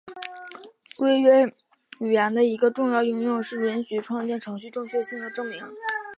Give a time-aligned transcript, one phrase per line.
[0.97, 1.45] 规约
[1.99, 5.61] 语言的一个重要应用是允许创建程序正确性的证明。